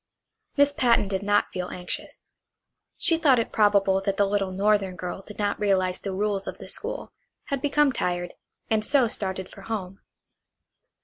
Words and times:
Miss 0.57 0.73
Patten 0.73 1.07
did 1.07 1.21
not 1.21 1.51
feel 1.53 1.67
anxious. 1.69 2.23
She 2.97 3.19
thought 3.19 3.37
it 3.37 3.51
probable 3.51 4.01
that 4.01 4.17
the 4.17 4.25
little 4.25 4.51
northern 4.51 4.95
girl 4.95 5.21
did 5.21 5.37
not 5.37 5.59
realize 5.59 5.99
the 5.99 6.11
rules 6.11 6.47
of 6.47 6.57
the 6.57 6.67
school, 6.67 7.11
had 7.49 7.61
become 7.61 7.91
tired, 7.91 8.33
and 8.67 8.83
so 8.83 9.07
started 9.07 9.47
for 9.47 9.61
home. 9.61 9.99